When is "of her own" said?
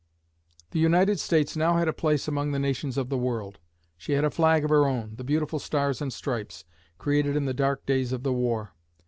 4.63-5.13